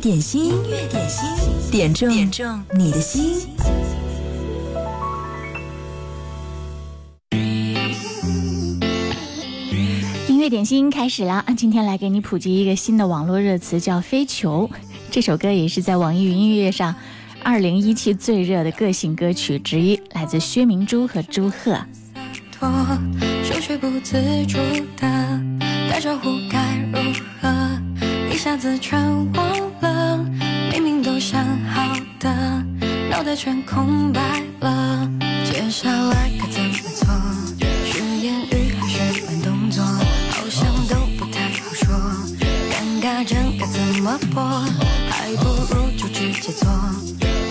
[0.00, 3.46] 点心，音乐点心，点中点中你的心。
[10.26, 14.70] 音乐点心开始了，今天来给你普及一个新的网络热词，叫“飞球”。
[15.12, 16.94] 这首歌也是在网易云音乐上
[17.44, 21.78] 二零一七最热的个性歌曲之一，来自薛明珠和朱赫。
[23.78, 24.58] 不自主
[24.96, 25.40] 的
[25.90, 26.98] 打招呼该如
[27.40, 27.48] 何？
[28.32, 29.00] 一下子全
[29.32, 29.89] 忘了，
[33.20, 35.06] 脑袋全空白了。
[35.44, 37.06] 接下来该怎么做？
[37.84, 39.84] 是言语还是慢动作？
[39.84, 41.94] 好像都不太好说。
[42.70, 44.42] 尴尬症该怎么破？
[45.10, 46.66] 还不如就直接做。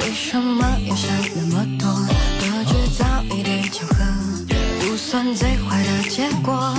[0.01, 1.87] 为什么要想那么多？
[2.39, 4.03] 多制造一点巧合，
[4.79, 6.73] 不算最坏的结果。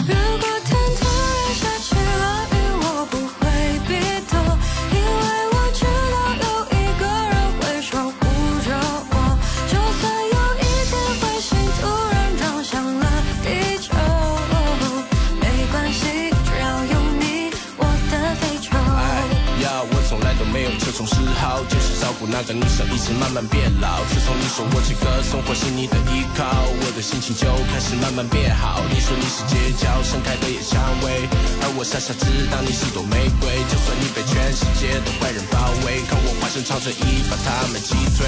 [22.41, 24.03] 那个女生一直慢慢变老。
[24.09, 28.81] 自从你说我这个生活是你的依靠，我的心情就开始慢慢变好。
[28.89, 31.29] 你说你是街角盛开的野蔷薇，
[31.61, 33.53] 而我傻傻知道你是朵玫瑰。
[33.69, 38.25] 就算你被全世界的坏人包围，看我化身长春一把他们击退。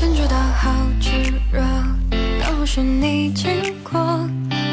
[0.00, 1.10] 感觉到好炙
[1.52, 1.60] 热，
[2.40, 4.26] 刚好是你经过，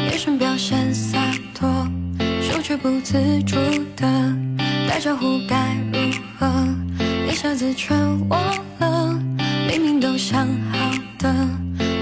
[0.08, 1.18] 眼神表现洒
[1.54, 1.68] 脱，
[2.40, 3.56] 手却不自主
[3.94, 4.08] 的。
[4.88, 6.27] 打招呼该如何？
[6.40, 7.96] 一下子全
[8.28, 8.40] 忘
[8.78, 9.12] 了，
[9.68, 11.32] 明明都想好的，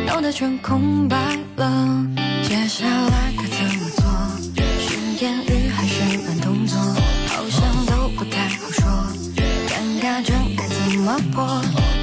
[0.07, 1.17] 脑袋全空白
[1.57, 2.07] 了。
[2.43, 4.05] 接下来该怎么做？
[4.79, 6.79] 是言语还是慢动作？
[7.29, 8.85] 好像都不太好说。
[9.69, 11.47] 尴尬症该怎么破？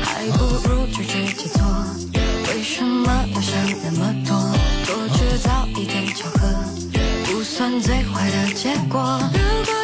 [0.03, 1.61] 还不如就直接做。
[2.47, 3.53] 为什么要想
[3.83, 4.35] 那么多？
[4.85, 6.47] 多制造一点巧合，
[7.25, 9.19] 不算最坏的结果。
[9.33, 9.82] 如果。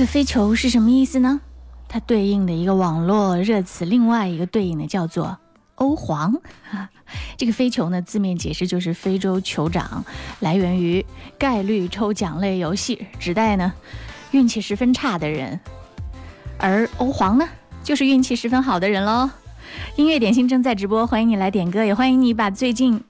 [0.00, 1.42] 这个飞球是什么意思呢？
[1.86, 5.36] 它对应的一个网络热词，另外一个对应的叫做
[5.76, 6.40] “欧皇”。
[7.36, 10.02] 这个飞球呢，字面解释就是非洲酋长，
[10.38, 11.04] 来源于
[11.38, 13.74] 概率抽奖类游戏，指代呢
[14.30, 15.60] 运气十分差的人。
[16.56, 17.46] 而欧皇呢，
[17.84, 19.28] 就是运气十分好的人喽。
[19.96, 23.04] 音乐点心正在直播，欢迎你来点歌，也欢迎你把最近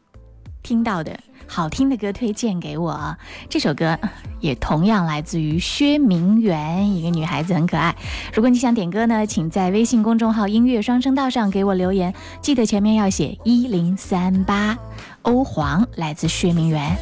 [0.65, 1.17] 听到的。
[1.47, 3.17] 好听的歌推荐给我，
[3.49, 3.97] 这首歌
[4.41, 7.95] 也同样来自于薛明媛，一个女孩子很可爱。
[8.35, 14.77] 如果你想点歌呢，请在微信公众号“音乐双声道”上给我留言，记得前面要写一零三八。
[15.23, 16.97] 欧皇来自薛明媛。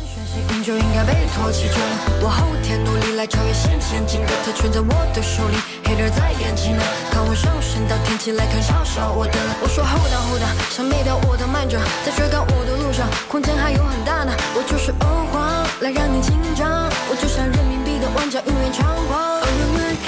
[0.65, 1.75] 就应该被唾弃着。
[2.21, 6.83] 我后天努力来超越先前进的特权在我的手里，hater 在演技呢。
[7.11, 9.33] 看我上升到天际来看嘲笑我的。
[9.63, 14.33] 我说 hold on hold on，想灭掉我的慢着，在追赶我的路上，空间还有很大呢。
[14.55, 15.48] 我就是欧皇，
[15.81, 16.89] 来让你紧张。
[17.11, 20.08] 我就像人民币的万家，永远猖狂。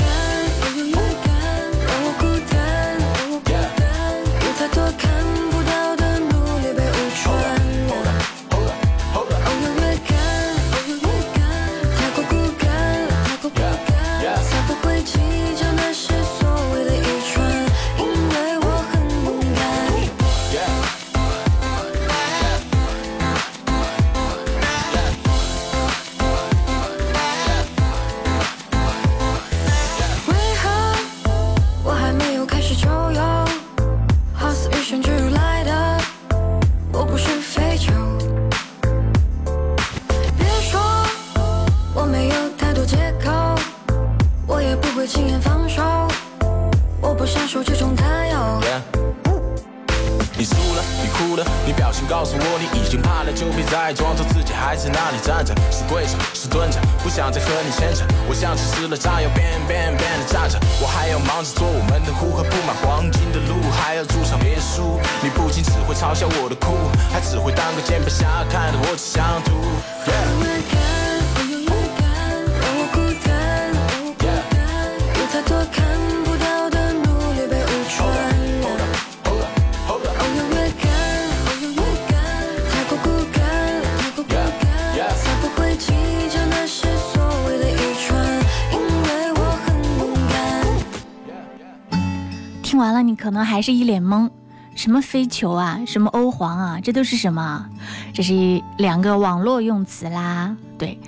[47.31, 48.61] 闪烁这种太阳。
[50.37, 55.55] 你输了，你哭了，你表情告诉我，你已经怕了，就别再装作自己还在那里站着。
[55.71, 58.03] 是跪着，是蹲着，不想再和你牵扯。
[58.27, 60.59] 我像是吃了炸药，变变变的炸着。
[60.83, 64.99] 我还要忙着做我们的呼和铺满黄金的路，还要住上别墅。
[65.23, 66.75] 你不仅只会嘲笑我的酷，
[67.13, 69.53] 还只会当个键盘侠，看着我吃香吐。
[92.81, 94.29] 完了，你可能还是一脸懵，
[94.75, 97.67] 什么飞球啊，什么欧皇啊，这都是什么？
[98.13, 100.57] 这是一两个网络用词啦。
[100.79, 100.99] 对，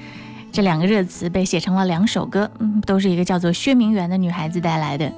[0.53, 5.11] 这两个热词被写成了两首歌，嗯，都是一个叫做薛明媛的女孩子带来的。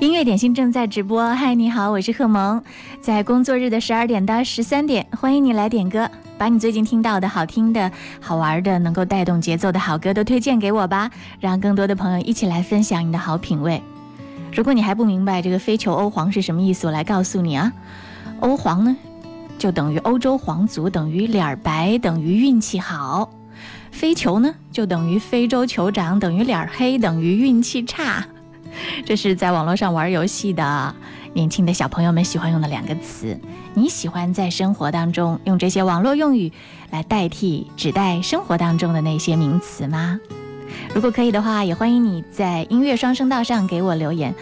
[0.00, 2.62] 音乐点心正在直播，嗨，你好，我是贺萌，
[3.00, 11.10] 在工作日的十二点到十三点，欢迎你来点歌，把你最近听到的好听的、好玩的、能够带动节奏的好歌都推荐给我吧，
[11.40, 13.82] 让更多的朋友一起来分享你的好品味。
[14.52, 17.72] 如果你还不明白这个非酋欧皇是什么意思，我来告诉你啊，
[18.40, 18.94] 欧皇呢，
[19.58, 23.30] 就等于欧洲皇族，等于脸儿白，等于运气好；
[23.90, 28.26] 非酋呢，就等于非洲酋长，等于脸儿黑，等于运气差。
[29.06, 30.94] 这是在网络上玩游戏的
[31.32, 33.38] 年轻的小朋友们喜欢用的两个词。
[33.72, 36.52] 你喜欢在生活当中用这些网络用语
[36.90, 40.20] 来代替指代生活当中的那些名词吗？
[40.94, 44.34] 如果可以的话，也欢迎你在音乐双声道上给我留言。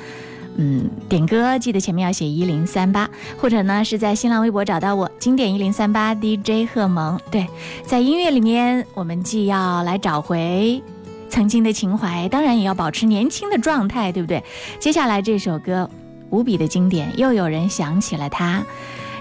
[0.56, 3.08] 嗯，点歌记得前面要写一零三八，
[3.38, 7.19] 或者呢是在新浪微博找到我，经典一零三八 DJ 贺萌。
[7.31, 7.47] 对，
[7.87, 10.82] 在音乐里面，我们既要来找回
[11.29, 14.43] 曾经的情怀，当然也要保持年轻的状态，对不对？
[14.81, 15.88] 接下来这首歌
[16.31, 18.61] 无比的经典，又有人想起了他。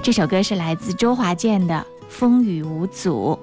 [0.01, 1.75] 这首歌是来自周华健的
[2.09, 3.37] 《风雨无阻》。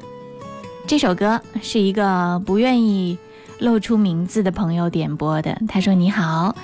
[0.88, 3.16] 这首歌是一个不愿意。
[3.58, 6.54] 露出名字的朋友点播的，他说：“你好，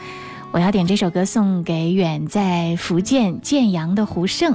[0.50, 4.54] 我要点这首歌送给远在福建建阳的胡胜，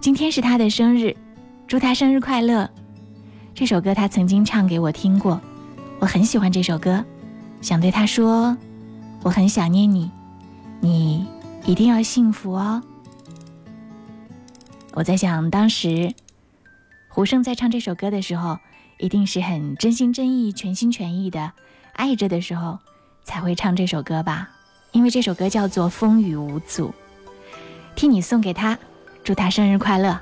[0.00, 1.16] 今天是他的生日，
[1.66, 2.70] 祝他生日快乐。
[3.52, 5.40] 这首歌他曾经唱给我听过，
[5.98, 7.04] 我很喜欢这首歌，
[7.60, 8.56] 想对他说，
[9.24, 10.10] 我很想念你，
[10.80, 11.26] 你
[11.64, 12.80] 一定要幸福哦。
[14.92, 16.14] 我在想，当时
[17.08, 18.56] 胡胜在唱这首歌的时候。”
[18.98, 21.52] 一定是很真心真意、全心全意的
[21.92, 22.78] 爱着的时候，
[23.24, 24.48] 才会唱这首歌吧？
[24.92, 26.88] 因为这首歌叫做《风雨无阻》，
[27.94, 28.78] 替你送给他，
[29.22, 30.18] 祝他生日快乐。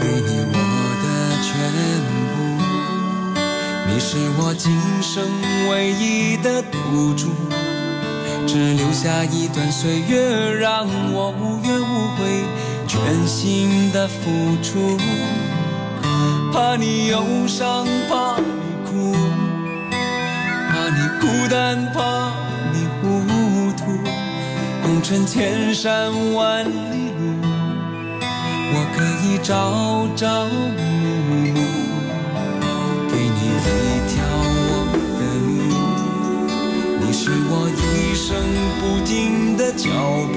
[0.00, 0.56] 给你我
[1.02, 1.06] 的
[1.42, 1.52] 全
[2.08, 2.16] 部，
[3.92, 4.72] 你是我今
[5.02, 5.22] 生
[5.68, 7.28] 唯一的赌注，
[8.46, 12.44] 只留下一段岁月，让我无怨无悔，
[12.86, 14.96] 全心的付出。
[16.52, 18.44] 怕你忧伤，怕你
[18.84, 19.14] 哭，
[20.70, 22.32] 怕你孤单，怕
[22.72, 23.02] 你糊
[23.72, 23.82] 涂。
[24.82, 27.22] 红尘千山万里路，
[28.72, 30.80] 我可以朝朝暮
[31.26, 31.58] 暮，
[33.10, 33.68] 给你一
[34.08, 34.14] 条
[34.62, 34.70] 我
[35.18, 35.68] 的路。
[37.00, 37.20] 你是
[37.50, 38.24] 我一生
[38.80, 39.12] 不停
[39.56, 39.84] 的脚
[40.32, 40.36] 步，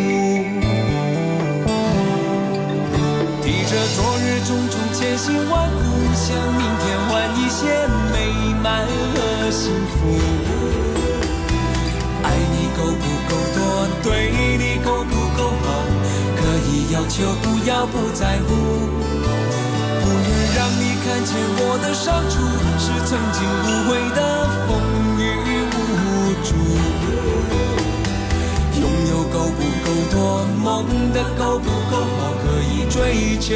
[5.01, 5.81] 千辛万苦，
[6.13, 7.65] 向明天换一些
[8.13, 9.97] 美满和幸福。
[12.21, 13.57] 爱你够不够多？
[14.03, 14.29] 对
[14.59, 15.65] 你够不够好？
[16.37, 16.39] 可
[16.69, 18.53] 以要求，不要不在乎。
[20.03, 22.37] 不愿让你看见我的伤处，
[22.77, 24.21] 是曾经无悔的
[24.67, 24.69] 风
[29.31, 30.45] 够不够多？
[30.63, 32.33] 梦的够不够好？
[32.43, 33.55] 可以追求。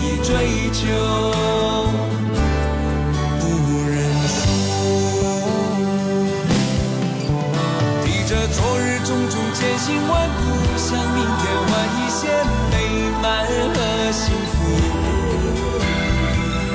[0.00, 0.80] 以追求。
[3.40, 3.42] 不
[3.88, 3.96] 认
[4.28, 4.36] 输。
[8.04, 10.38] 提着昨日种种艰辛万苦，
[10.76, 12.20] 向明天换一些
[12.70, 12.74] 美
[13.22, 13.76] 满和
[14.12, 14.56] 幸福。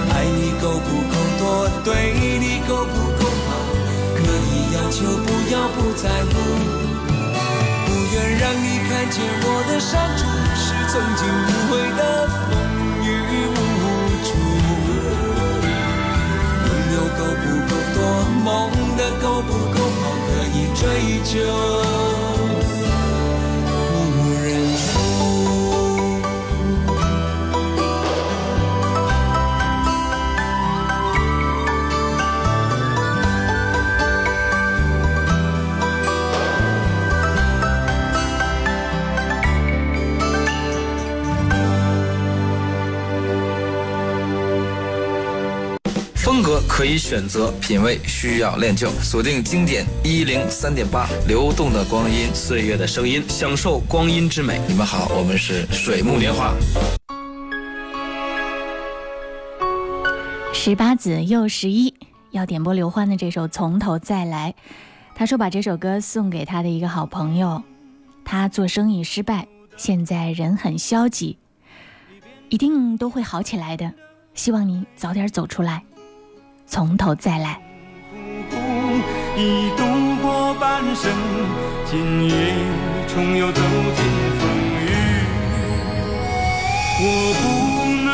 [0.10, 1.44] 爱你够不够多？
[1.84, 1.90] 对
[2.40, 3.50] 你够不够好？
[4.16, 6.32] 可以要求，不要不在乎。
[7.86, 10.22] 不愿让你看见我的伤处，
[10.56, 12.02] 是曾经无悔的
[20.84, 22.13] 追求。
[46.84, 48.90] 可以选择，品味需要练就。
[49.02, 54.60] 锁定经典一零三点八，流动的光阴，岁月的声音，享受光阴之美。
[54.68, 56.54] 你们好，我们是水木年华。
[60.54, 61.94] 十八子又十一，
[62.32, 64.54] 要点播刘欢的这首《从头再来》。
[65.16, 67.64] 他说把这首歌送给他的一个好朋友，
[68.26, 69.48] 他做生意失败，
[69.78, 71.38] 现在人很消极，
[72.50, 73.90] 一定都会好起来的。
[74.34, 75.82] 希望你早点走出来。
[76.66, 77.60] 从头再来。
[79.36, 79.84] 已度
[80.22, 81.12] 过半生，
[81.86, 82.36] 今夜
[83.08, 83.62] 重又走
[83.96, 84.06] 进
[84.40, 84.42] 风
[84.78, 84.82] 雨。
[87.00, 87.06] 我
[87.42, 87.44] 不
[88.06, 88.10] 能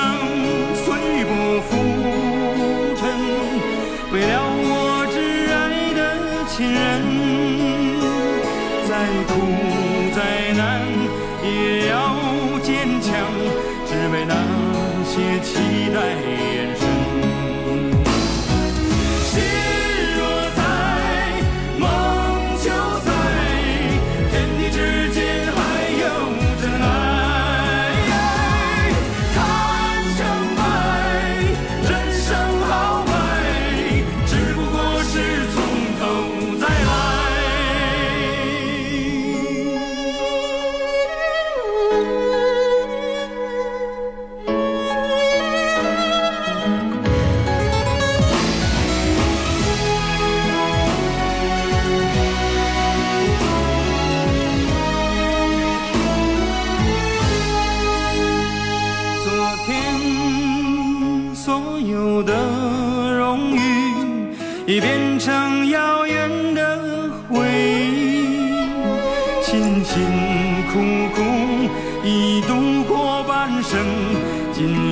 [0.76, 0.86] 随
[1.26, 1.32] 波
[1.68, 1.70] 浮
[2.96, 3.02] 沉，
[4.14, 5.14] 为了我挚
[5.54, 5.58] 爱
[5.94, 6.00] 的
[6.48, 6.78] 亲人，
[8.88, 8.90] 再
[9.28, 9.30] 苦
[10.16, 10.18] 再
[10.54, 10.60] 难
[11.44, 11.94] 也要
[12.64, 12.68] 坚
[13.02, 13.08] 强，
[13.86, 14.34] 只为那
[15.04, 15.48] 些期
[15.94, 16.88] 待眼神。
[74.60, 74.89] 尽。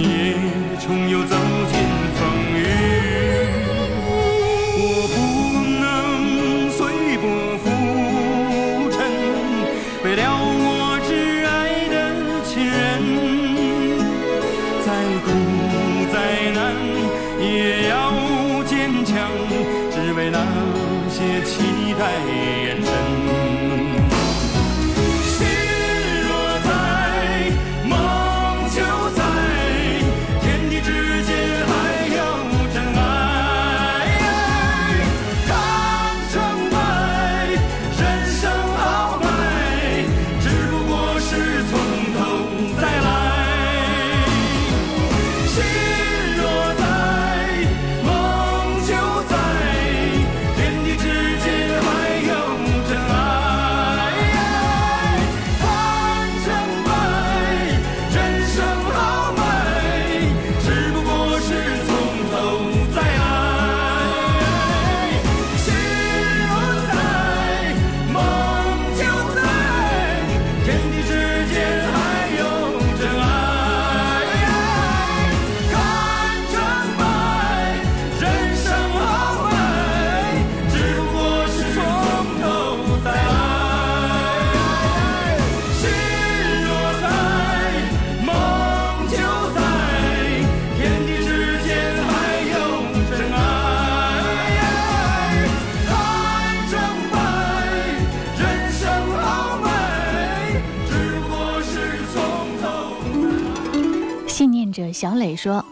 [104.98, 105.63] 小磊说：“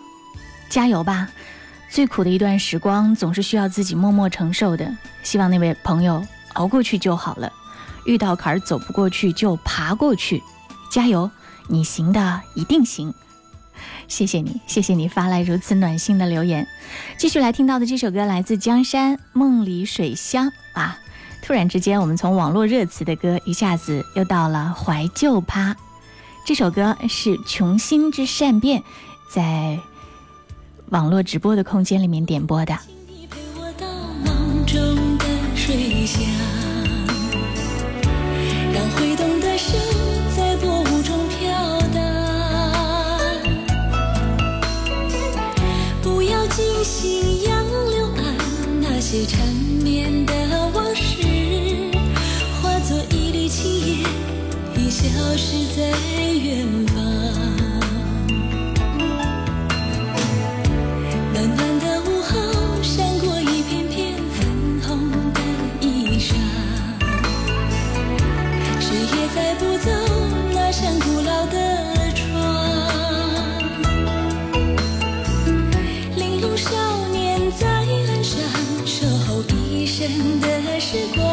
[0.69, 1.27] 加油吧，
[1.89, 4.95] 最苦的一段时光总是需要自己默默承受的。
[5.23, 7.51] 希望那位朋友熬过去就好了。
[8.05, 10.43] 遇到坎儿走不过去就爬过去，
[10.91, 11.31] 加油，
[11.67, 13.11] 你行的，一定行。”
[14.07, 16.67] 谢谢你，谢谢你发来如此暖心的留言。
[17.17, 20.99] 继续来听到的这首歌来自江山《梦里水乡》啊。
[21.41, 25.75] 突然之间，我们从网络热词的歌一下子又到了怀旧趴。
[26.45, 28.83] 这首歌是琼心之善变
[29.27, 29.79] 在
[30.89, 32.77] 网络直播的空间里面点播的。
[32.85, 33.87] 请你陪我到
[34.23, 36.21] 梦中的水乡，
[38.73, 39.77] 让挥动的手
[40.35, 42.01] 在波舞中飘荡。
[46.01, 48.35] 不要惊醒杨柳岸
[48.81, 49.45] 那些缠
[49.83, 50.33] 绵的
[50.73, 51.23] 往事。
[52.61, 54.05] 化作一缕轻烟，
[54.77, 55.03] 已消
[55.35, 55.91] 失在
[80.95, 81.24] 去过。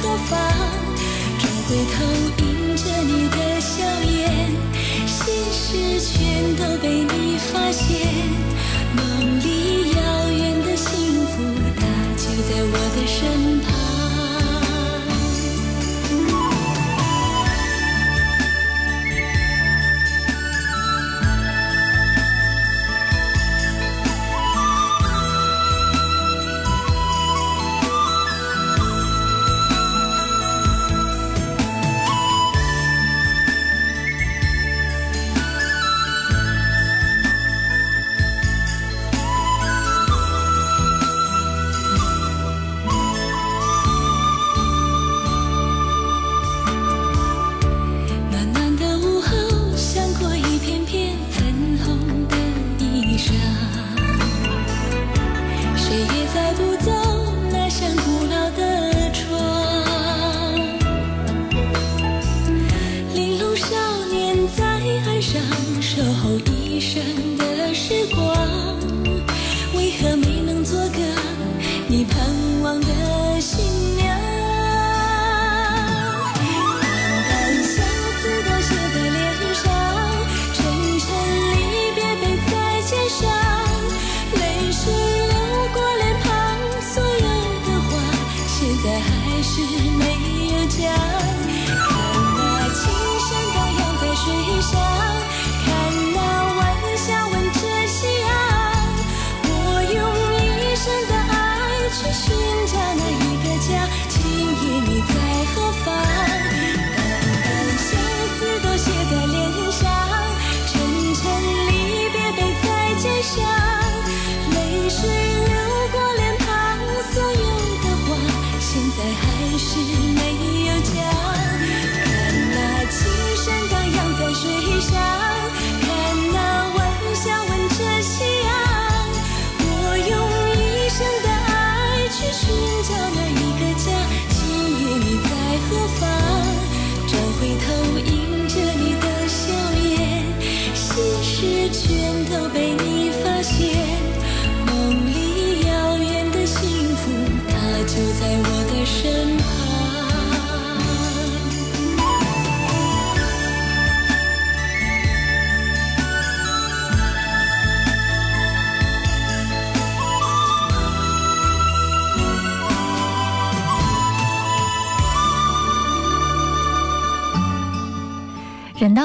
[0.00, 0.38] 何方？
[1.38, 1.94] 转回头
[2.38, 4.26] 迎着你的笑颜，
[5.06, 5.16] 心
[5.52, 8.37] 事全都被你发现。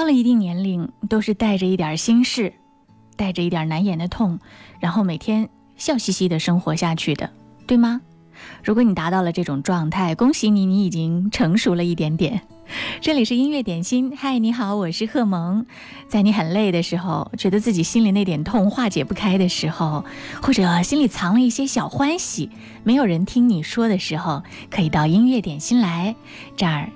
[0.04, 2.52] 到了一定年龄，都是带着一点心事，
[3.16, 4.38] 带着一点难言的痛，
[4.82, 7.30] 然后每天笑嘻嘻的生活下去的，
[7.66, 8.02] 对吗？
[8.66, 12.42] 如果你达到了这种状态，恭喜你，你已经成熟了一点点。
[13.00, 15.66] 这里是音乐点心，嗨，你好，我是贺萌。
[16.10, 20.04] 在你很累的时候，觉得自己心里那点痛化解不开的时候，
[20.42, 22.50] 或者心里藏了一些小欢喜，
[22.84, 26.14] 没有人听你说的时候，可以到音乐点心来，
[26.58, 26.90] 这儿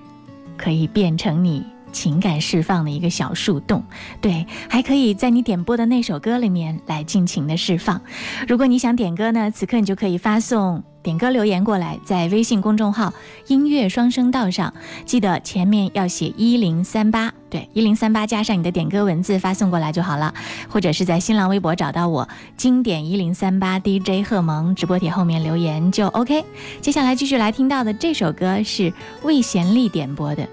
[0.58, 3.84] 可以变成你情感释放的一个小树洞。
[4.21, 8.02] 对，还可以在你点播的那首歌里面来尽情的释放。
[8.47, 10.84] 如果你想点歌呢，此刻你就可以发送。
[11.04, 13.13] 点歌留言过来，在微信公众号
[13.47, 14.73] “音乐双声道”上，
[15.06, 20.34] 记得前面要写一零三八，对，一零三八加上你的点歌文字发送过来就好了。
[20.67, 26.43] 或者是在新浪微博找到我“经典一零三八 DJ 贺萌”直播帖后面留言就 OK。
[26.82, 28.91] 接下来继续来听到的这首歌是
[29.23, 30.43] 魏贤丽点播的，《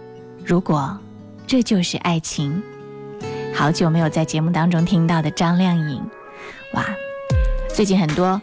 [0.45, 0.97] 如果
[1.47, 2.63] 这就是爱情》。
[3.55, 6.03] 好久没有在节目当中听到的张靓颖，
[6.73, 6.85] 哇，
[7.73, 8.41] 最近很多。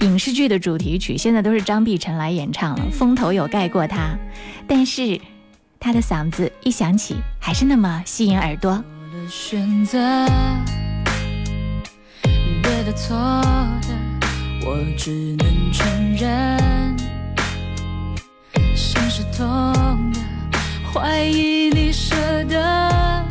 [0.00, 4.16] 影视剧的主题曲现在都是张碧晨来演唱了，风头有盖过他，
[4.68, 5.20] 但是
[5.80, 8.84] 他的嗓子一响起，还是那么吸引耳朵的。
[9.28, 9.98] 选择
[12.62, 13.88] 对的错的，
[14.66, 16.96] 我只能承认，
[18.76, 19.87] 心是痛，
[20.92, 23.24] 怀疑你舍得，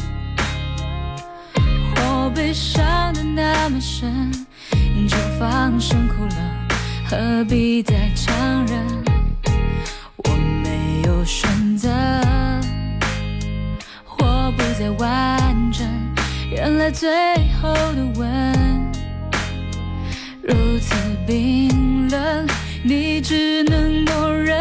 [1.95, 4.31] 或被伤的那么深，
[5.07, 6.35] 就放声哭了。
[7.09, 8.85] 何必再强忍？
[10.17, 10.29] 我
[10.63, 11.89] 没有选择，
[14.19, 15.85] 我不再完整，
[16.51, 17.09] 原来最
[17.61, 18.91] 后的吻，
[20.43, 22.47] 如此冰冷，
[22.83, 24.55] 你只能默认。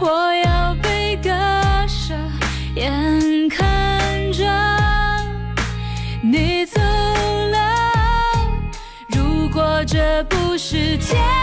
[0.00, 0.47] 我要，
[2.78, 4.44] 眼看着
[6.22, 7.58] 你走了，
[9.08, 9.84] 如果。
[9.84, 11.37] 这不是天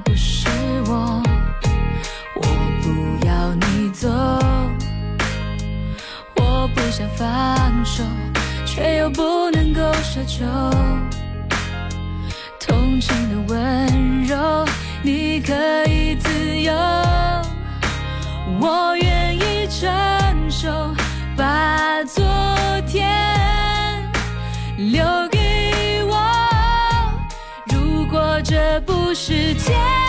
[0.00, 0.48] 不是
[0.86, 1.22] 我，
[2.36, 2.42] 我
[2.82, 4.08] 不要你走。
[6.36, 8.04] 我不想放手，
[8.64, 10.44] 却又不能够奢求
[12.60, 14.64] 同情的温柔，
[15.02, 15.52] 你可
[15.84, 16.72] 以自由，
[18.60, 20.94] 我愿意承受，
[21.36, 22.24] 把昨
[22.86, 23.08] 天
[24.76, 25.27] 留
[29.28, 30.07] 世界。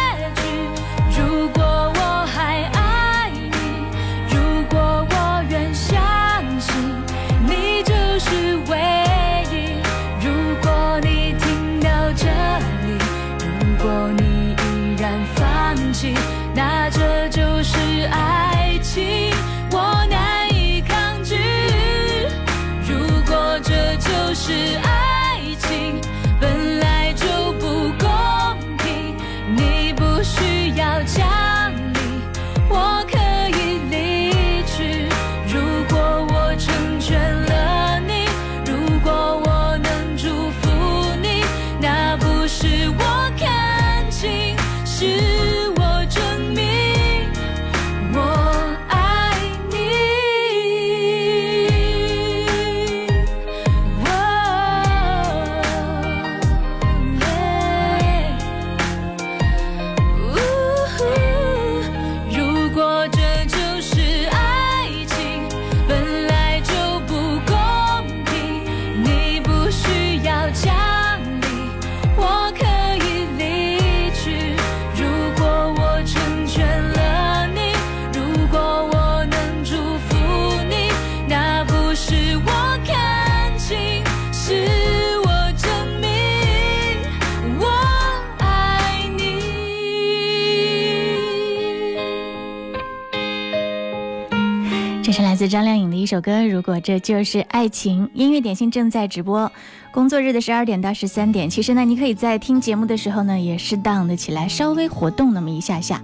[95.50, 98.06] 张靓颖的一首歌《如果这就是爱情》。
[98.14, 99.52] 音乐点心正在直播，
[99.92, 101.50] 工作日的十二点到十三点。
[101.50, 106.02] 其实呢，你可以在听节目的时候呢，也适当的起来稍微活动那么一下下。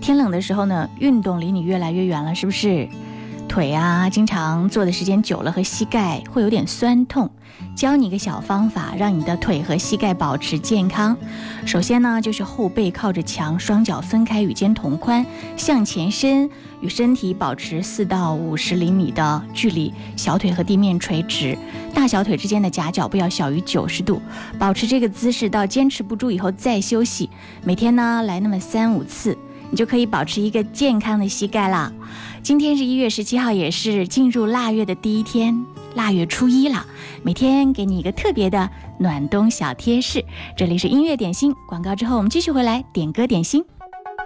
[0.00, 2.88] 天冷的时候呢，运动离你越来越远了，是不是？
[3.48, 7.30] 腿啊，经常坐的时间久了，和膝盖会有点酸痛。
[7.76, 11.16] 教你一个小方法，让你的腿和膝盖保持健康。
[11.64, 15.24] 首先呢，就是后背靠着墙，双脚分开，与肩同宽，
[15.56, 16.50] 向前伸，
[16.86, 21.58] 与身体保持四到五十厘米的距离，小腿和地面垂直，
[21.92, 24.22] 大小腿之间的夹角不要小于九十度。
[24.56, 27.28] 保持这个姿势到坚持不住以后再休息。
[27.64, 29.36] 每天呢来那么三五次，
[29.68, 31.92] 你就可以保持一个健康的膝盖了。
[32.40, 36.86] 今天是一月十七号，也是进入腊月的第一天，腊月初一了。
[37.24, 38.70] 每天给你一个特别的
[39.00, 40.24] 暖冬小贴士。
[40.56, 43.64] 这里是音乐点心广告，之后我们继续回来点歌点心。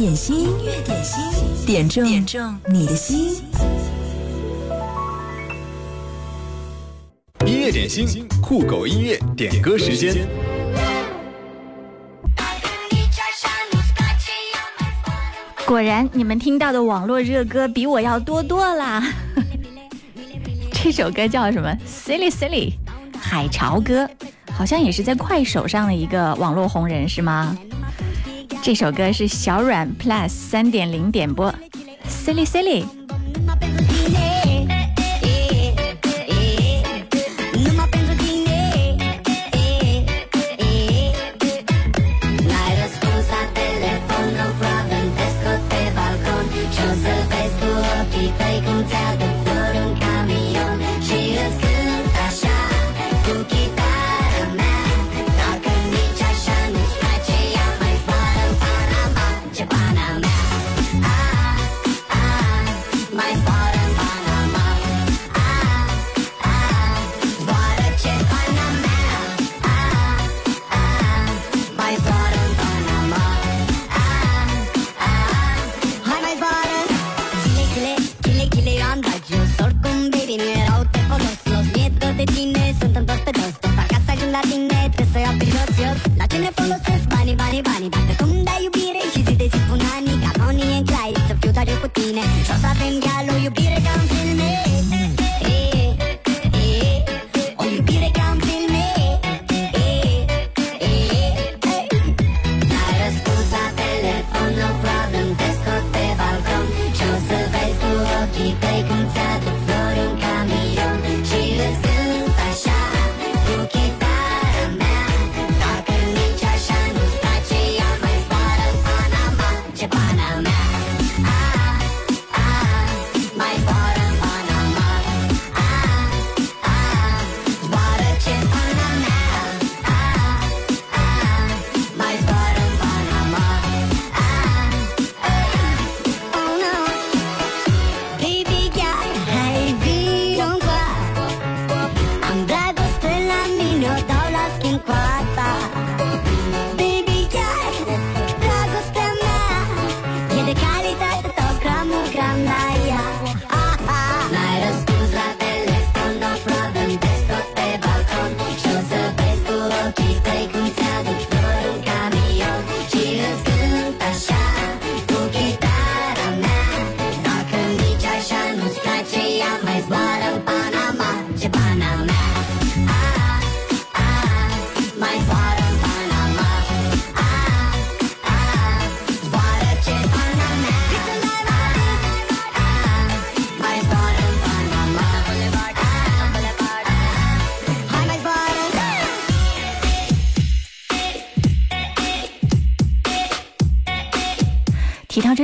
[0.00, 3.34] 点心，音乐点心，点中点中你的心。
[7.44, 10.26] 音乐点心，酷狗音乐点歌时间。
[15.66, 19.06] 果然，你们听到的网络热歌比我要多多啦。
[20.72, 22.72] 这首歌叫什么？Silly Silly，
[23.20, 24.08] 海潮歌，
[24.56, 27.54] 好像也是在快手上的一个网络红人，是吗？
[28.62, 31.50] 这首歌是小软 Plus 三点零点播
[32.06, 32.99] ，Silly Silly。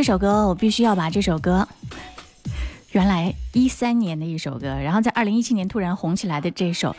[0.06, 1.66] 首歌，我必须要把这首歌，
[2.92, 6.94] 原来一三年的一首歌，然后在二零一七年突然红起来的这首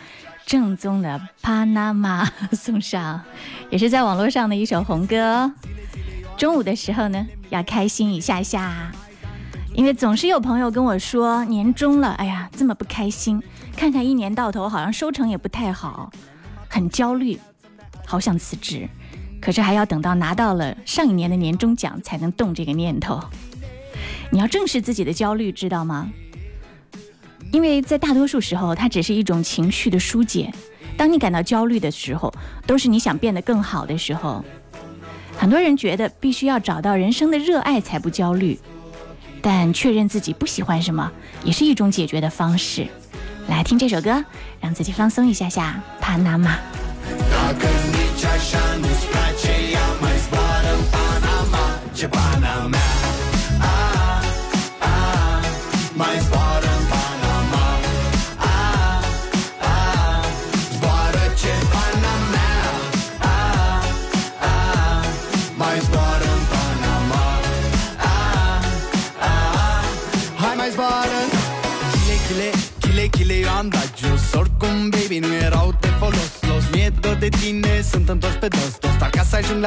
[0.46, 3.22] 正宗的《巴拿马》 送上，
[3.70, 5.50] 也是在网络上的一首红歌。
[6.36, 8.92] 中午的时候呢，要开心一下下，
[9.74, 13.42] 因为总是有朋友跟我说，年终了，哎呀，这么不开心。
[13.78, 16.12] 看看一年到头好像收成也不太好，
[16.68, 17.40] 很焦虑，
[18.06, 18.90] 好想辞职，
[19.42, 23.20] 可是还要等到拿到了上一年的年终奖才能动这个念头。
[24.32, 26.10] 你要正视自己的焦虑，知道吗？
[27.52, 30.52] 因为在大多数时候，它只是一种情绪的疏解。
[30.98, 32.34] 当你感到焦虑的时候，
[32.66, 34.44] 都是你想变得更好的时候。
[35.38, 38.60] 很多人觉得必须要找到人生的热爱才不焦虑，
[39.42, 41.10] 但确认自己不喜欢什么
[41.44, 42.88] 也是一种解决的方式。
[43.48, 44.26] 来听这首歌，
[44.60, 45.82] 让自己放松一下下。
[46.02, 46.58] 帕纳玛。
[51.98, 52.77] Japan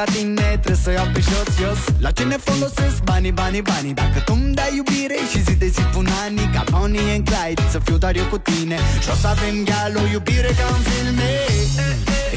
[0.05, 1.81] la tine, trebuie să iau pe jos, jos.
[1.99, 3.93] La ce ne folosesc banii, banii, banii?
[3.93, 7.61] Dacă tu îmi dai iubire și zi de zi pun ani Ca Bonnie and Clyde,
[7.73, 8.77] să fiu doar eu cu tine.
[9.03, 11.31] Și o să avem gal o iubire ca în filme.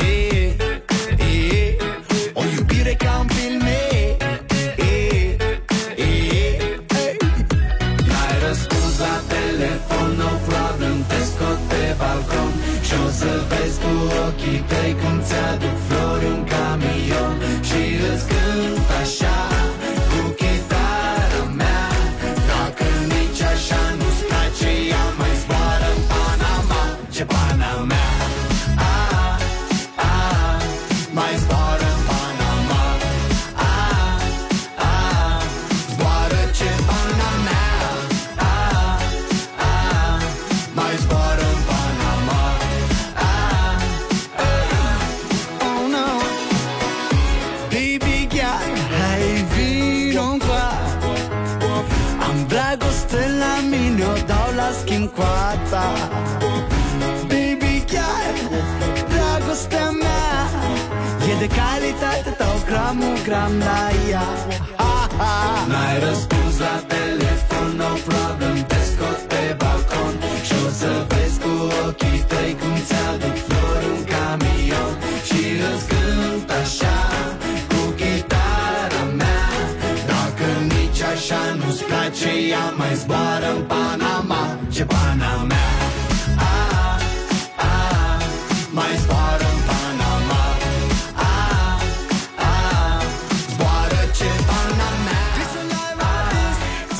[0.08, 0.50] Eh,
[1.28, 1.70] eh,
[2.40, 3.76] O iubire ca în filme.
[4.18, 5.36] Eh, eh,
[6.06, 6.56] eh.
[8.08, 12.50] N-ai răspuns la telefon, no problem Te scot pe balcon.
[12.86, 13.92] Și o să vezi cu
[14.26, 15.76] ochii tăi Cum ți-aduc
[61.44, 64.28] de calitate, dau gramul gram la ea.
[64.80, 65.34] Ha, ha.
[65.70, 70.14] N-ai răspuns la telefon, no problem Te scot pe balcon
[70.46, 71.52] Și o să vezi cu
[71.86, 74.92] ochii tăi Cum ți-aduc flori un camion
[75.28, 76.96] Și îți cânt așa
[77.70, 79.48] Cu chitara mea.
[80.10, 84.42] Dacă nici așa nu-ți place Ea mai zboară în Panama
[84.74, 85.32] Ce pana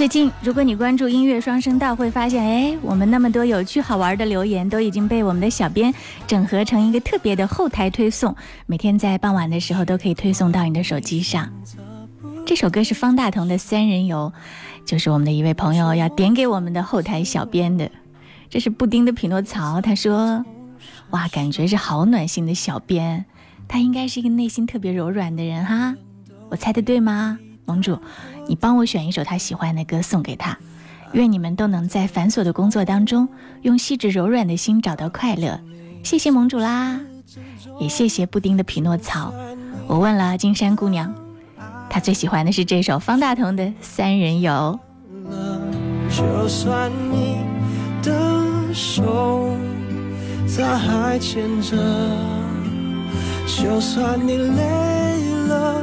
[0.05, 5.95] 最近，如果你关注音乐双声道，会发现，哎，我们那么多有趣好玩的留言，都已经被我们的小编
[6.27, 8.37] 整合成一个特别的后台推送，
[8.67, 11.51] 每天在傍晚的时候都可以推送到你的手机上。
[12.45, 14.31] 这首歌是方大同的《三人游》，
[14.87, 17.91] 就是我们的一位朋友要点给我们的后台小编的。
[18.51, 20.45] 这是布丁的匹诺曹，他说
[21.13, 23.25] ：“哇，感觉是好暖心的小编，
[23.67, 25.95] 他应该是一个内心特别柔软的人哈。
[26.51, 27.39] 我猜的对吗？
[27.67, 27.99] 盟主，
[28.49, 30.57] 你帮我选一首他喜欢的歌送给他。
[31.13, 33.29] 愿你们都能在繁琐的工作当中，
[33.63, 35.61] 用细致柔软的心找到快乐。
[36.03, 37.01] 谢谢盟主啦，
[37.79, 39.33] 也谢谢布丁的匹诺曹。
[39.87, 41.15] 我问了金山姑娘，
[41.89, 44.79] 她最喜欢的是这首方大同的《三人游》。
[46.17, 47.39] 就算你
[48.03, 49.51] 的手
[50.57, 51.77] 他还牵着，
[53.47, 55.83] 就算你累了，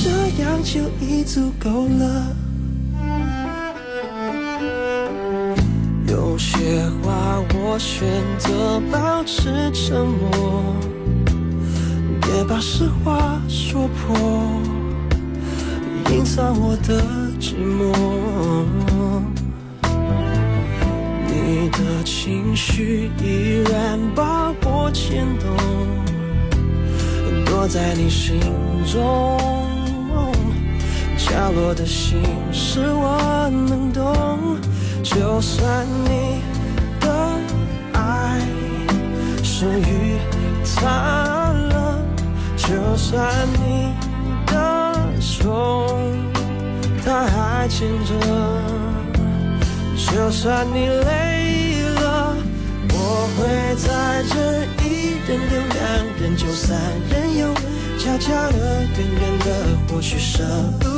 [0.00, 2.36] 这样就已足够了。
[6.06, 8.06] 有些话我选
[8.38, 10.76] 择保持沉默。
[12.22, 14.16] 别把实话说破，
[16.12, 17.02] 隐藏我的
[17.40, 17.92] 寂寞。
[21.26, 25.48] 你的情绪依然把我牵动，
[27.44, 28.38] 躲在你心
[28.86, 29.67] 中。
[31.30, 32.22] 角落的心
[32.52, 34.58] 事我能懂，
[35.02, 36.42] 就算你
[37.00, 37.08] 的
[37.92, 38.40] 爱
[39.42, 40.18] 属于。
[40.64, 41.98] 散了，
[42.56, 42.66] 就
[42.96, 43.24] 算
[43.54, 43.94] 你
[44.46, 44.52] 的
[45.18, 45.98] 手
[47.02, 48.12] 他还牵着，
[49.96, 52.36] 就算你累了，
[52.92, 52.96] 我
[53.34, 53.38] 会
[53.76, 53.88] 在
[54.28, 54.34] 这
[54.84, 54.86] 一
[55.26, 55.78] 人留两
[56.20, 56.78] 人就三
[57.10, 57.42] 人游，
[57.98, 59.46] 悄悄的、远远的，
[59.88, 60.44] 或许舍
[60.78, 60.97] 不得，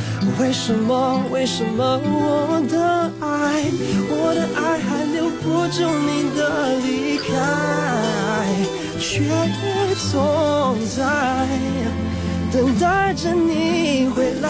[0.39, 3.63] 为什么，为什么我的爱，
[4.09, 6.39] 我的爱还留不住你的
[6.79, 7.25] 离开？
[8.99, 9.23] 却
[10.11, 10.99] 总在
[12.51, 14.45] 等待着你回来。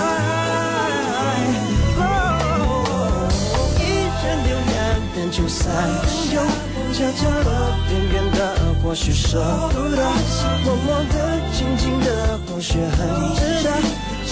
[3.79, 3.81] 一
[4.21, 4.75] 人留两
[5.15, 5.95] 人就三人
[6.33, 6.37] 游，
[6.93, 7.49] 悄悄的、
[7.89, 8.39] 远远的，
[8.83, 9.39] 或许舍
[9.71, 9.97] 不得；
[10.65, 11.13] 默默的、
[11.53, 12.99] 静静的，或许很
[13.35, 13.67] 值得。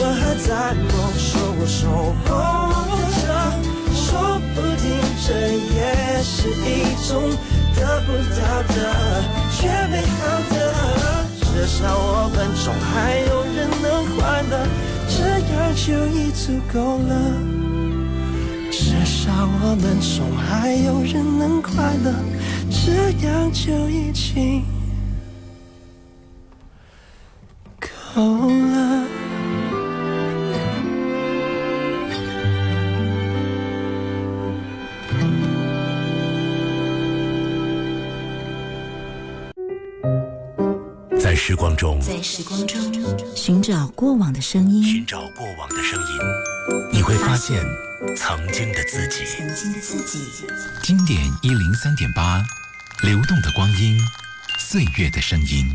[0.02, 0.90] 我还在某
[1.20, 1.28] 处
[1.68, 1.80] 守
[2.24, 2.28] 候
[3.20, 3.28] 着，
[3.94, 4.88] 说不定
[5.28, 5.28] 这
[5.76, 5.78] 也
[6.24, 7.12] 是一种。
[7.76, 8.76] 得不到的，
[9.52, 10.18] 却美好
[10.50, 10.56] 的，
[11.40, 13.86] 至少我们中还有人能
[14.16, 14.54] 快乐，
[15.10, 15.18] 这
[15.54, 16.44] 样就已足
[16.74, 17.12] 够了。
[18.72, 19.32] 至少
[19.62, 22.08] 我们中还有人能快乐，
[22.70, 24.64] 这样就已经
[28.16, 29.09] 够了。
[41.80, 42.78] 中，在时光中
[43.34, 46.18] 寻找过往的声音，寻找过往的声音，
[46.92, 47.58] 你会发现
[48.18, 49.24] 曾经的自己。
[49.24, 50.20] 曾经的自己。
[50.84, 52.44] 经典一零三点八，
[53.02, 53.98] 流动的光阴，
[54.58, 55.74] 岁月的声音。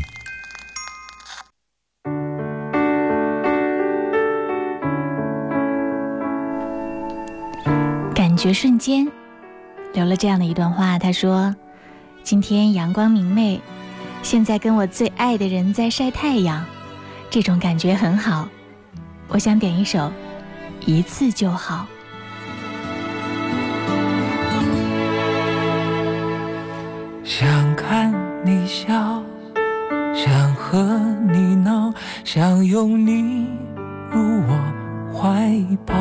[8.13, 9.07] 感觉瞬间，
[9.95, 11.55] 留了这样的一段话，他说
[12.21, 13.59] ：“今天阳光明媚。”
[14.25, 16.65] 现在跟我最爱的人在晒太阳，
[17.29, 18.49] 这种感觉很好。
[19.27, 19.99] 我想点一首
[20.83, 21.85] 《一次就好》。
[27.23, 28.11] 想看
[28.43, 29.21] 你笑，
[30.15, 30.99] 想和
[31.31, 33.47] 你闹，想拥你
[34.09, 34.59] 入我
[35.13, 35.55] 怀
[35.85, 35.93] 抱。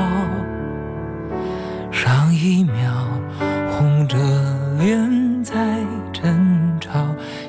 [1.92, 3.06] 上一秒
[3.70, 4.16] 红着
[4.78, 5.78] 脸在。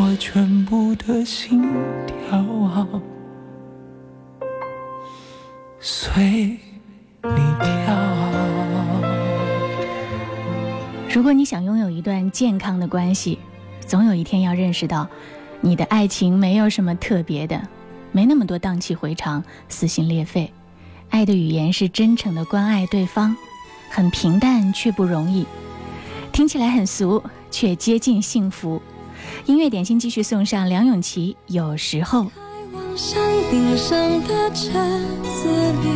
[0.00, 1.60] 我全部的心
[2.06, 2.86] 跳啊，
[5.80, 6.56] 随
[7.24, 7.96] 你跳。
[11.12, 13.40] 如果你想拥有一段健康的关系，
[13.88, 15.08] 总有一天要认识到，
[15.60, 17.60] 你的爱情没有什么特别的，
[18.12, 20.52] 没那么多荡气回肠、撕心裂肺。
[21.10, 23.36] 爱的语言是真诚的关爱对方，
[23.90, 25.44] 很平淡却不容易，
[26.30, 27.20] 听起来很俗，
[27.50, 28.80] 却接近幸福。
[29.48, 32.24] 音乐点心继续送上梁咏琪《有时候》。
[32.94, 33.18] 山
[33.50, 34.72] 顶上的车
[35.22, 35.48] 子
[35.82, 35.88] 里，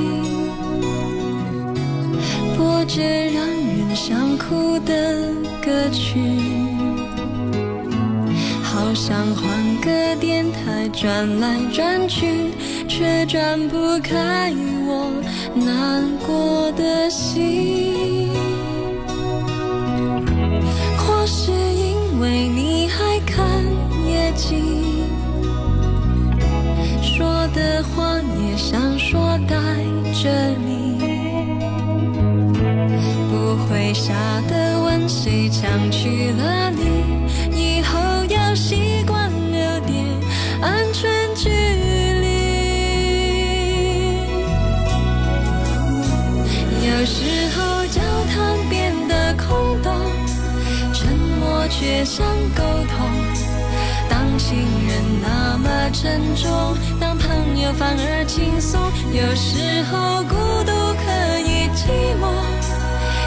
[2.57, 6.19] 播着让人想哭的歌曲，
[8.63, 12.53] 好想换个电台转来转去，
[12.89, 14.51] 却转不开
[14.87, 15.13] 我
[15.55, 18.22] 难过的心。
[24.33, 25.07] 夜景。
[27.03, 29.57] 说的话也想说带
[30.23, 30.31] 着
[30.65, 30.99] 你，
[33.31, 34.15] 不会傻
[34.49, 36.81] 的问谁抢去了你，
[37.55, 40.07] 以后要习惯留点
[40.63, 42.33] 安全距离。
[46.87, 48.01] 有时候交
[48.33, 49.93] 谈变得空洞，
[50.95, 51.09] 沉
[51.39, 52.25] 默却像
[52.57, 53.02] 沟通。
[55.93, 56.51] 沉重，
[56.99, 58.81] 当朋友反而轻松。
[59.13, 60.35] 有时候孤
[60.65, 61.05] 独可
[61.41, 61.87] 以寂
[62.19, 62.25] 寞，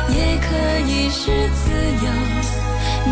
[0.10, 0.48] 也可
[0.90, 1.72] 以是自
[2.04, 2.10] 由。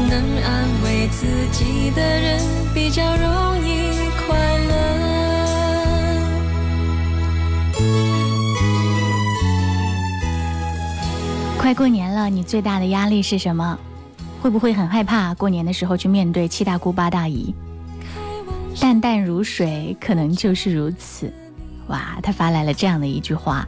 [0.09, 0.11] 能
[0.43, 2.41] 安慰自己的人，
[2.73, 3.91] 比较容易
[4.25, 4.73] 快乐。
[11.59, 13.77] 快过年了，你最大的压力是什么？
[14.41, 17.53] 会不会很害怕过年的时候去面对七大姑八大姨？
[18.83, 21.31] 淡淡如水，可能就是如此。
[21.87, 23.65] 哇，他发来了这样的一句话，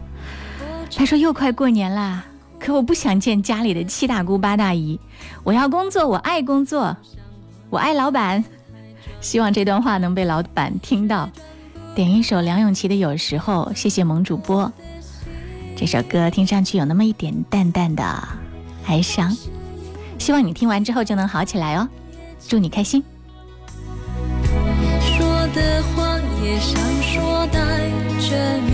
[0.94, 2.26] 他说：“又快过年啦，
[2.60, 5.00] 可我不想见家里的七大姑八大姨，
[5.46, 6.98] 我要工作，我爱工作，
[7.70, 8.44] 我爱老板。”
[9.22, 11.30] 希望这段话能被老板听到。
[11.96, 14.70] 点一首梁咏琪的《有时候》，谢谢萌主播。
[15.78, 18.04] 这首歌听上去有那么一点淡淡的
[18.88, 19.34] 哀伤，
[20.20, 21.88] 希望你听完之后就能好起来哦。
[22.50, 23.02] 祝你开心。
[25.56, 27.60] 的话也想说带
[28.20, 28.36] 着
[28.68, 28.74] 你，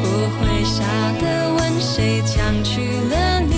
[0.00, 0.02] 不
[0.38, 0.78] 会傻
[1.20, 2.70] 的问谁抢去
[3.10, 3.56] 了你，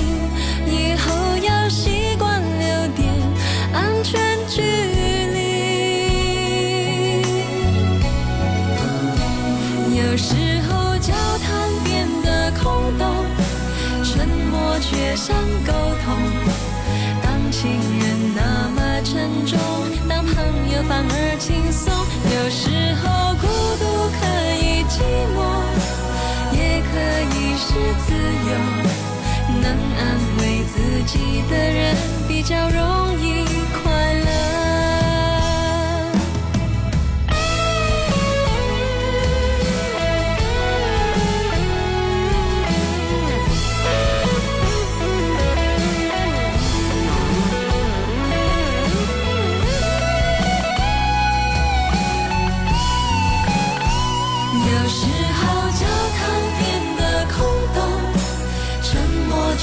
[29.64, 31.96] 能安慰自己的人，
[32.28, 33.53] 比较容易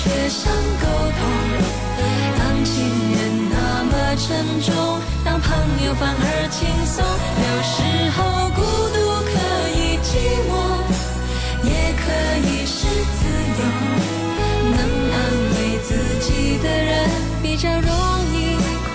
[0.04, 0.86] 却想沟
[1.20, 1.22] 通，
[2.40, 2.74] 当情
[3.14, 3.20] 人
[3.52, 4.26] 那么沉
[4.60, 4.74] 重，
[5.24, 5.48] 当朋
[5.86, 7.06] 友反而轻松，
[7.38, 7.78] 有时
[8.18, 8.18] 候
[8.56, 8.98] 孤独
[9.30, 9.32] 可
[9.78, 10.10] 以寂
[10.50, 10.52] 寞，
[11.64, 11.70] 也
[12.02, 12.02] 可
[12.48, 12.82] 以是
[13.14, 13.22] 自
[13.60, 13.62] 由，
[14.72, 14.76] 能
[15.14, 15.16] 安
[15.54, 15.90] 慰自
[16.20, 16.90] 己的人
[17.44, 17.88] 比较容
[18.34, 18.36] 易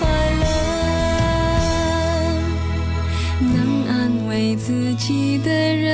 [0.01, 0.03] 快
[0.41, 0.45] 乐，
[3.55, 3.55] 能
[3.87, 3.95] 安
[4.27, 5.87] 慰自己的人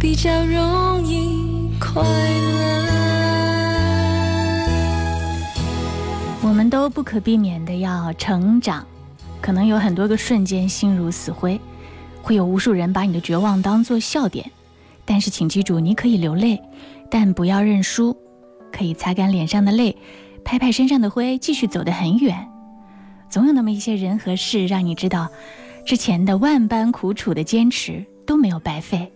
[0.00, 0.97] 比较容易。
[1.92, 2.08] 快乐
[6.42, 8.86] 我们都不可避免的要成长，
[9.40, 11.60] 可能有很多个瞬间心如死灰，
[12.22, 14.50] 会有无数人把你的绝望当作笑点。
[15.04, 16.60] 但是请记住，你可以流泪，
[17.10, 18.16] 但不要认输，
[18.72, 19.96] 可以擦干脸上的泪，
[20.44, 22.48] 拍拍身上的灰，继续走得很远。
[23.30, 25.28] 总有那么一些人和事，让你知道，
[25.86, 29.12] 之前的万般苦楚的坚持都没有白费。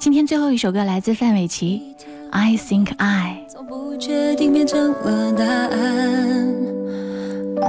[0.00, 1.94] 今天最后一首歌来自范玮琪，
[2.30, 3.44] 《I Think I》。
[3.52, 5.76] 从不确定变成了答案，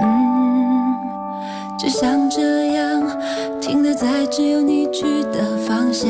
[0.02, 0.96] 嗯，
[1.78, 3.04] 就像这样
[3.60, 6.10] 停留在只有你去的方向，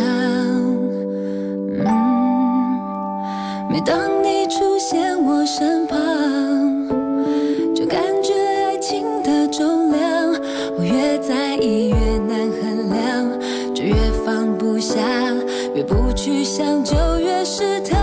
[1.87, 1.89] 嗯，
[3.71, 5.97] 每当你出现我身旁，
[7.73, 8.31] 就感觉
[8.67, 10.35] 爱情的重量，
[10.77, 11.95] 我越在意越
[12.27, 15.01] 难衡量，就越放不下，
[16.83, 18.00] 就越是疼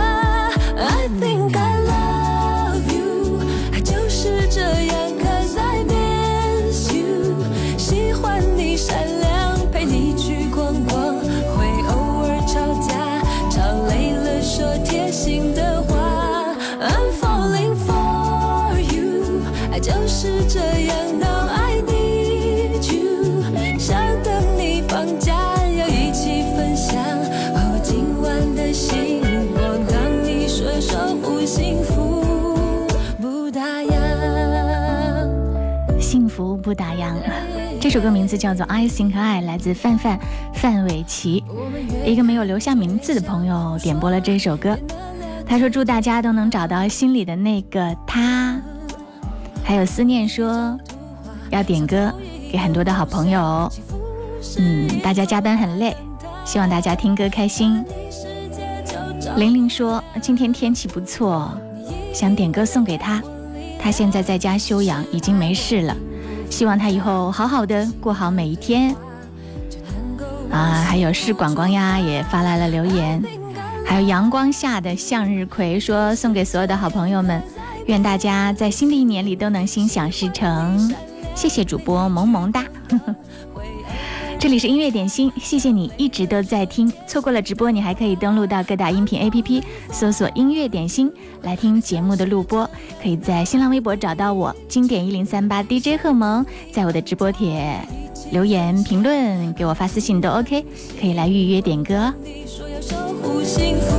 [36.69, 37.15] 不打烊。
[37.81, 40.21] 这首歌名字叫做《I Think I》，来自范范
[40.53, 41.43] 范玮琪。
[42.05, 44.79] 一个没有留下名字的朋友点播了这首歌，
[45.47, 48.61] 他说祝大家都能找到心里的那个他。
[49.65, 50.79] 还有思念说
[51.49, 52.13] 要点歌
[52.53, 53.73] 给很多的好朋友。
[54.59, 55.97] 嗯，大家加班很累，
[56.45, 57.83] 希望大家听歌开心。
[59.37, 61.51] 玲玲说今天天气不错，
[62.13, 63.23] 想点歌送给他。
[63.81, 65.97] 他现在在家休养，已经没事了，
[66.51, 68.95] 希望他以后好好的过好每一天。
[70.51, 73.23] 啊，还有是广光呀，也发来了留言，
[73.85, 77.43] 还有阳光下的向日葵说送给所有的好朋友们，
[77.87, 80.93] 愿大家在新的一年里都能心想事成。
[81.35, 82.65] 谢谢主播萌萌哒。
[84.41, 86.93] 这里是音乐点心，谢谢你一直都在听。
[87.09, 89.61] 错过了直播，你还可以登录到各大音频 APP，
[89.91, 91.13] 搜索“音乐点心”
[91.43, 92.71] 来听节目的录播。
[93.03, 97.81] 可以在新浪微博找到我，经典一零三八 DJ 贺萌，在我的直播帖
[98.31, 100.65] 留言评论，给我发私信都 OK，
[101.01, 102.15] 可以来预约点歌。
[102.23, 103.98] 你说要守护幸福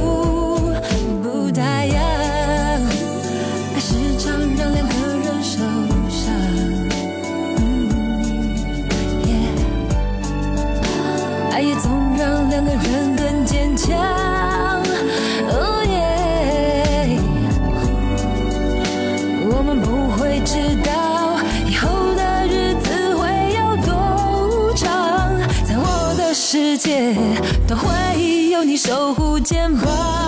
[27.67, 30.18] 都会有你守护肩膀。